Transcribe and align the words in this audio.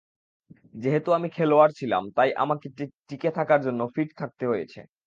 যেহেতু 0.75 1.09
আমি 1.11 1.27
খেলোয়াড় 1.29 1.73
ছিলাম, 1.79 2.03
তাই 2.17 2.29
আমাকে 2.43 2.67
টিকে 3.09 3.29
থাকার 3.37 3.59
জন্য 3.63 3.81
ফিট 3.95 4.09
থাকতে 4.17 4.43
হয়েছে। 4.47 4.79